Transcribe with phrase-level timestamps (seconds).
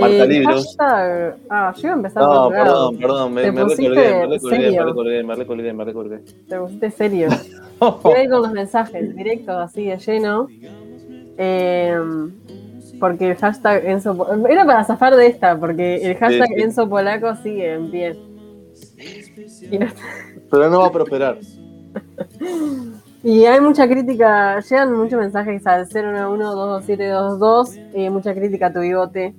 [0.00, 0.76] Marca Eh, libros.
[0.78, 2.50] hashtag- Ah, yo iba a empezar por No, lado.
[2.50, 6.18] perdón, perdón, me, me recolgué, me recolgué, me recolgué, me recolgué.
[6.48, 7.28] Te pusiste serio.
[8.02, 10.48] Voy con los mensajes directos, así de lleno.
[11.38, 11.96] Eh,
[13.00, 14.26] porque el hashtag Enzo.
[14.48, 16.54] Era para zafar de esta, porque el hashtag sí.
[16.62, 18.16] Enzo Polaco sigue en pie.
[19.70, 19.86] No-
[20.50, 21.38] Pero no va a prosperar.
[23.22, 29.34] y hay mucha crítica, llegan muchos mensajes al 091-22722, eh, mucha crítica a tu bigote.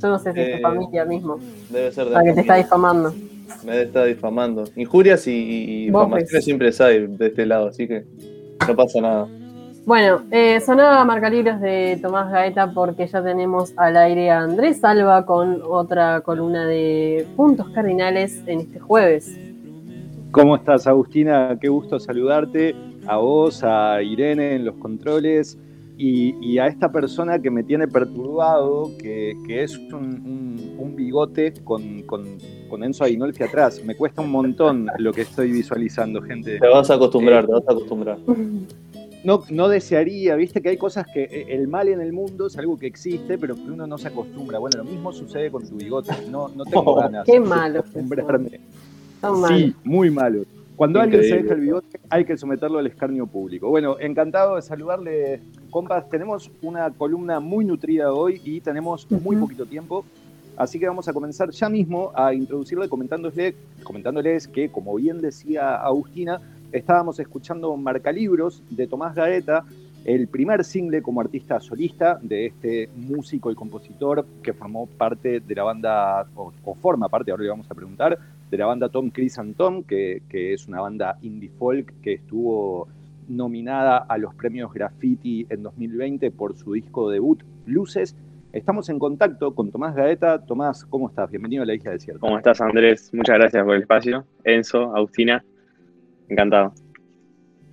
[0.00, 1.38] Yo no sé si es Eh, tu familia mismo,
[1.70, 3.14] Debe ser de la que te está difamando.
[3.64, 4.64] Me está difamando.
[4.76, 6.44] Injurias y, difamaciones pues.
[6.44, 8.04] siempre hay de este lado, así que
[8.66, 9.28] no pasa nada.
[9.86, 15.26] Bueno, eh, sonaba Marcalibros de Tomás Gaeta porque ya tenemos al aire a Andrés Salva
[15.26, 19.38] con otra columna de puntos cardinales en este jueves.
[20.30, 21.58] ¿Cómo estás, Agustina?
[21.60, 22.74] Qué gusto saludarte.
[23.06, 25.58] A vos, a Irene en los controles
[25.96, 30.96] y, y a esta persona que me tiene perturbado, que, que es un, un- un
[30.96, 32.24] bigote con, con,
[32.68, 33.80] con Enzo Aguinolfi atrás.
[33.84, 36.58] Me cuesta un montón lo que estoy visualizando, gente.
[36.58, 38.18] Te vas a acostumbrar, te vas a acostumbrar.
[39.24, 42.58] No, no desearía, viste que hay cosas que eh, el mal en el mundo es
[42.58, 44.58] algo que existe, pero que uno no se acostumbra.
[44.58, 46.12] Bueno, lo mismo sucede con tu bigote.
[46.30, 47.78] No, no tengo Oh, ganas qué de malo.
[47.80, 48.60] acostumbrarme.
[49.22, 49.58] Son malos.
[49.60, 50.42] Sí, muy malo.
[50.76, 53.70] Cuando alguien se deja el bigote, hay que someterlo al escarnio público.
[53.70, 55.40] Bueno, encantado de saludarle,
[55.74, 56.08] compas.
[56.08, 60.04] Tenemos una columna muy nutrida hoy y tenemos muy poquito tiempo.
[60.56, 65.74] Así que vamos a comenzar ya mismo a introducirle comentándoles, comentándoles que, como bien decía
[65.74, 69.64] Agustina, estábamos escuchando Marcalibros de Tomás Gaeta,
[70.04, 75.54] el primer single como artista solista de este músico y compositor que formó parte de
[75.56, 78.16] la banda, o, o forma parte, ahora le vamos a preguntar,
[78.48, 82.12] de la banda Tom Chris and Tom, que, que es una banda indie folk que
[82.12, 82.86] estuvo
[83.28, 88.16] nominada a los premios Graffiti en 2020 por su disco debut, Luces.
[88.52, 90.44] Estamos en contacto con Tomás Gaeta.
[90.44, 91.30] Tomás, ¿cómo estás?
[91.30, 92.20] Bienvenido a la Isla Desierta.
[92.20, 93.10] ¿Cómo estás, Andrés?
[93.12, 94.24] Muchas gracias por el espacio.
[94.44, 95.44] Enzo, Agustina,
[96.28, 96.72] encantado.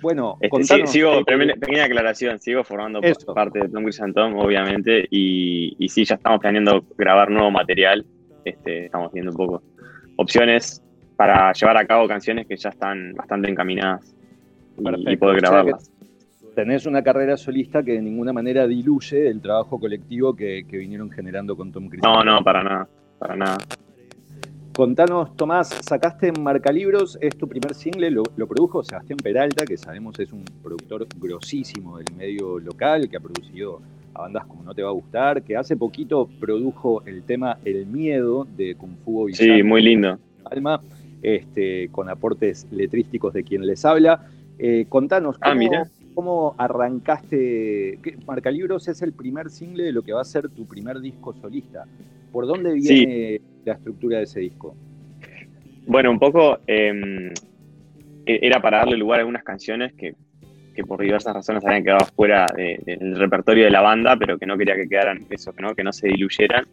[0.00, 3.34] Bueno, Este, sí- contanos, sigo, eh, pequeña, pequeña aclaración, sigo formando Eso.
[3.34, 8.06] parte de Tom Tom, obviamente, y, y sí, ya estamos planeando grabar nuevo material.
[8.44, 9.62] Este, estamos viendo un poco
[10.16, 10.80] opciones
[11.16, 14.14] para llevar a cabo canciones que ya están bastante encaminadas
[14.78, 15.18] y- y, Perfecto.
[15.18, 15.90] poder grabarlas.
[16.54, 21.10] tenés una carrera solista que de ninguna manera diluye el trabajo colectivo que, que vinieron
[21.10, 22.02] generando con Tom Chris.
[22.02, 23.58] No, no, para nada, para nada.
[24.74, 30.18] Contanos, Tomás, sacaste Marcalibros, es tu primer single, lo, lo produjo Sebastián Peralta, que sabemos
[30.20, 33.80] es un productor grosísimo del medio local, que ha producido
[34.14, 37.86] a bandas como No Te Va a Gustar, que hace poquito produjo el tema El
[37.86, 40.18] Miedo de Kung Fu Sí, Bizarro muy lindo.
[40.44, 40.80] Alma,
[41.22, 44.26] este, con aportes letrísticos de quien les habla.
[44.58, 45.90] Eh, contanos, Ah, ¿cómo, mira.
[46.14, 47.98] cómo arrancaste?
[48.02, 51.32] ¿Qué- Marcalibros es el primer single de lo que va a ser tu primer disco
[51.34, 51.84] solista.
[52.32, 53.06] ¿Por dónde Sí.
[53.06, 54.76] viene la estructura de ese disco?
[55.86, 57.32] Bueno, un poco eh,
[58.26, 60.12] era para darle lugar a algunas canciones que,
[60.74, 64.44] que por diversas razones habían quedado fuera de- del repertorio de la banda, pero que
[64.46, 65.74] no quería que quedaran eso, ¿no?
[65.74, 66.66] que no se diluyeran.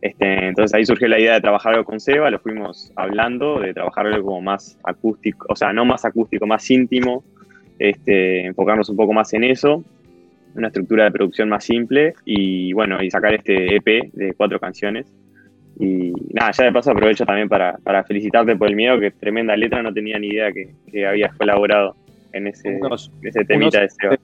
[0.00, 3.72] Este, entonces ahí surgió la idea de trabajar algo con Seba, lo fuimos hablando, de
[3.74, 7.24] trabajar algo como más acústico, o sea, no más acústico, más íntimo,
[7.78, 9.84] este, enfocarnos un poco más en eso,
[10.54, 15.06] una estructura de producción más simple y bueno, y sacar este EP de cuatro canciones.
[15.80, 19.56] Y nada, ya de paso aprovecho también para, para felicitarte por el miedo, que tremenda
[19.56, 21.96] letra, no tenía ni idea que, que habías colaborado
[22.32, 24.16] en ese, Unos, ese temita de Seba.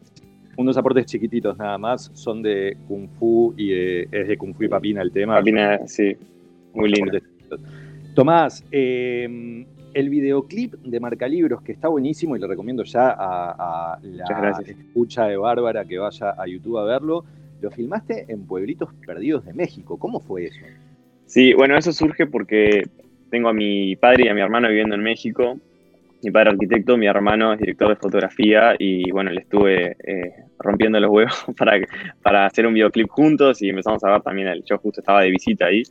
[0.59, 4.65] unos aportes chiquititos nada más, son de Kung Fu y de- es de Kung Fu
[4.65, 5.37] y Papina el tema.
[5.37, 6.15] Papina, sí,
[6.75, 7.19] muy lindo.
[8.15, 14.53] Tomás, eh, el videoclip de Marcalibros, que está buenísimo y le recomiendo ya a, la
[14.67, 17.25] escucha de Bárbara que vaya a YouTube a verlo,
[17.61, 19.99] lo filmaste en Pueblitos Perdidos de México.
[19.99, 20.61] ¿Cómo fue eso?
[21.27, 22.83] Sí, bueno, eso surge porque
[23.31, 25.59] tengo a mi padre y a mi hermano viviendo en México.
[26.23, 30.33] Mi padre es arquitecto, mi hermano es director de fotografía y bueno, le estuve eh,
[30.59, 31.79] rompiendo los huevos para,
[32.23, 35.31] para hacer un videoclip juntos y empezamos a ver también, el, yo justo estaba de
[35.31, 35.83] visita ahí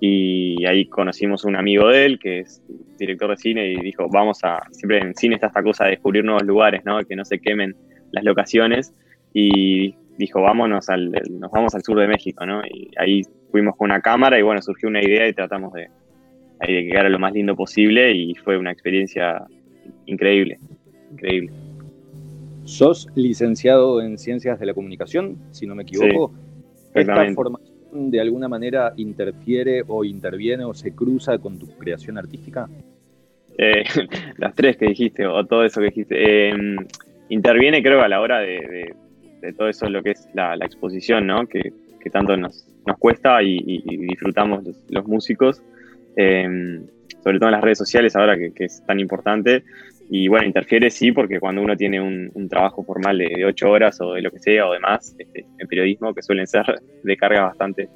[0.00, 2.62] y ahí conocimos a un amigo de él que es
[2.98, 6.24] director de cine y dijo, vamos a, siempre en cine está esta cosa de descubrir
[6.24, 7.02] nuevos lugares, ¿no?
[7.04, 7.74] Que no se quemen
[8.12, 8.94] las locaciones
[9.32, 12.62] y dijo, vámonos al, nos vamos al sur de México, ¿no?
[12.64, 15.88] Y ahí fuimos con una cámara y bueno, surgió una idea y tratamos de,
[16.60, 19.44] ahí de que quedara lo más lindo posible y fue una experiencia
[20.06, 20.58] increíble,
[21.12, 21.52] increíble.
[22.64, 26.32] Sos licenciado en Ciencias de la Comunicación, si no me equivoco.
[26.94, 32.68] ¿Esta formación de alguna manera interfiere o interviene o se cruza con tu creación artística?
[33.56, 33.84] Eh,
[34.38, 36.76] las tres que dijiste, o todo eso que dijiste, eh,
[37.28, 38.94] interviene creo a la hora de,
[39.56, 41.46] todo eso lo que es la, exposición, ¿no?
[41.46, 41.72] Que,
[42.12, 42.66] tanto nos,
[42.98, 45.62] cuesta y, disfrutamos los, músicos,
[46.16, 46.82] eh,
[47.22, 49.64] sobre todo en las redes sociales ahora que, es tan importante.
[50.10, 54.12] Y bueno, interfiere sí, porque cuando uno tiene un, trabajo formal de, ocho horas o
[54.12, 56.64] de lo que sea o demás, este, en periodismo, que suelen ser
[57.02, 57.88] de cargas bastante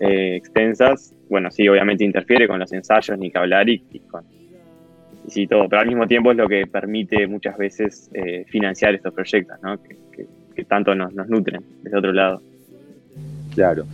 [0.00, 3.80] eh, extensas, bueno, sí, obviamente interfiere con los ensayos, ni que hablar y,
[4.10, 4.24] con,
[5.26, 8.94] y sí, todo, pero al mismo tiempo es lo que permite muchas veces eh, financiar
[8.94, 9.78] estos proyectos, ¿no?
[9.82, 12.40] que, tanto nos, nutren desde otro lado.
[13.54, 13.84] Claro.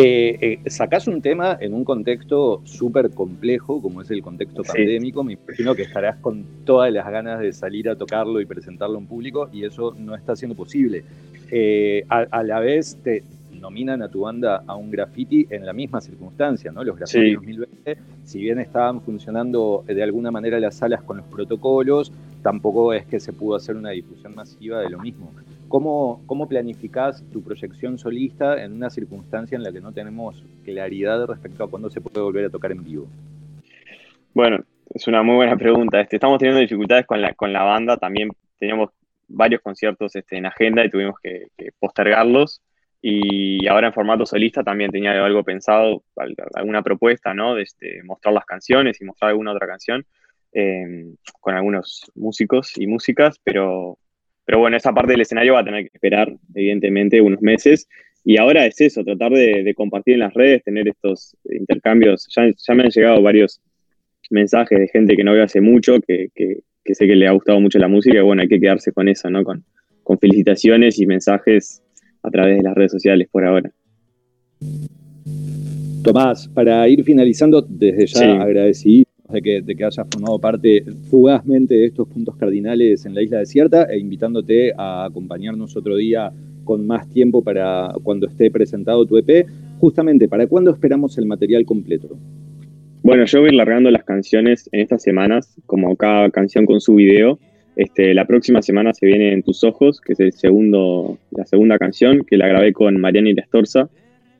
[0.00, 5.24] Eh, eh, sacás un tema en un contexto súper complejo, como es el contexto pandémico.
[5.24, 9.06] Me imagino que estarás con todas las ganas de salir a tocarlo y presentarlo en
[9.06, 11.02] público, y eso no está siendo posible.
[12.08, 16.70] a, la vez, te, nominan a tu banda a un graffiti en la misma circunstancia,
[16.70, 16.84] ¿no?
[16.84, 22.12] Los graffiti 2020, si bien estaban funcionando de alguna manera las salas con los protocolos,
[22.42, 25.32] tampoco es que se pudo hacer una difusión masiva de lo mismo.
[25.68, 31.26] ¿Cómo, cómo planificás tu proyección solista en una circunstancia en la que no tenemos claridad
[31.26, 33.06] respecto a cuándo se puede volver a tocar en vivo?
[34.32, 36.00] Bueno, es una muy buena pregunta.
[36.00, 38.90] Este, estamos teniendo dificultades con la, con la banda, también teníamos
[39.28, 41.48] varios conciertos este, en agenda y tuvimos que
[41.78, 42.62] postergarlos.
[43.00, 46.02] Y ahora en formato solista también tenía algo pensado,
[46.54, 47.54] alguna propuesta, ¿no?
[47.54, 50.04] De este, mostrar las canciones y mostrar alguna otra canción
[50.52, 53.98] em, con algunos músicos y músicas, pero,
[54.48, 57.86] pero bueno, esa parte del escenario va a tener que esperar, evidentemente, unos meses.
[58.24, 62.26] Y ahora es eso, tratar de, compartir en las redes, tener estos intercambios.
[62.34, 63.60] Ya, ya, me han llegado varios
[64.30, 67.60] mensajes de gente que no veo hace mucho, que, que, sé que le ha gustado
[67.60, 69.44] mucho la música, y bueno, hay que quedarse con eso, ¿no?
[69.44, 69.62] Con,
[70.02, 71.82] con felicitaciones y mensajes
[72.22, 73.70] a través de las redes sociales por ahora.
[76.02, 81.74] Tomás, para ir finalizando, desde ya agradecí de que, de que hayas formado parte fugazmente
[81.74, 86.32] de estos puntos cardinales en la isla desierta e invitándote a acompañarnos otro día
[86.64, 89.46] con más tiempo para cuando esté presentado tu EP.
[89.78, 92.16] Justamente, ¿para cuándo esperamos el material completo?
[93.02, 97.38] Bueno, yo voy largando las canciones en estas semanas, como cada canción con su video.
[97.76, 101.78] Este, la próxima semana se viene En tus ojos, que es el segundo, la segunda
[101.78, 103.88] canción, que la grabé con Mariana Irestorza,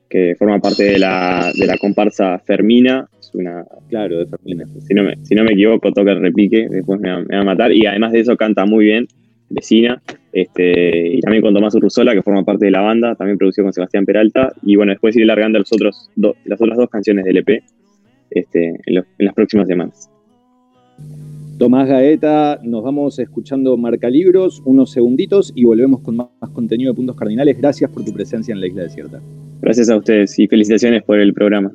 [0.09, 3.07] que forma parte de la, de la comparsa Fermina.
[3.19, 4.65] Es una, claro, de Fermina.
[4.87, 7.71] Si no me, si no me equivoco, toca el repique, después me va, a matar.
[7.71, 9.07] Y además de eso canta muy bien,
[9.49, 10.01] vecina.
[10.33, 13.73] Este, y también con Tomás Urruzola, que forma parte de la banda, también producido con
[13.73, 14.51] Sebastián Peralta.
[14.63, 17.63] Y bueno, después iré largando los otros las otras dos canciones del EP
[18.31, 20.09] este, en las próximas semanas.
[21.59, 26.95] Tomás Gaeta, nos vamos escuchando Marca Libros, unos segunditos y volvemos con más, contenido de
[26.95, 27.57] Puntos Cardinales.
[27.57, 29.21] Gracias por tu presencia en la Isla Desierta.
[29.61, 31.71] Gracias a ustedes y felicitaciones por el programa.